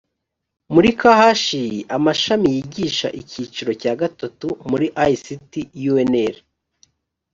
[0.73, 1.63] muri khi
[1.97, 4.87] amashami yigisha icyiciro cya gatatu muri
[5.33, 5.53] ict
[6.01, 6.33] unr